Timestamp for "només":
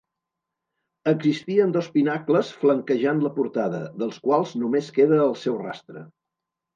4.63-4.89